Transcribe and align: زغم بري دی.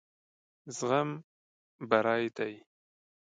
زغم 0.77 1.09
بري 1.89 2.19
دی. 2.37 2.53